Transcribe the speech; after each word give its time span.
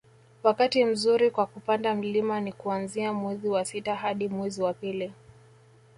wakati 0.43 0.85
mzuri 0.85 1.31
kwa 1.31 1.45
kupanda 1.45 1.95
mlima 1.95 2.41
ni 2.41 2.51
kuanzia 2.53 3.13
mwezi 3.13 3.49
wa 3.49 3.65
sita 3.65 3.95
hadi 3.95 4.27
mwezi 4.27 4.61
wa 4.61 4.73
pili 4.73 5.13